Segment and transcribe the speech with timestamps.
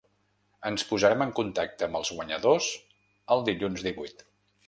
[0.69, 2.69] Ens posarem en contacte amb els guanyadors
[3.35, 4.25] el dilluns divuit.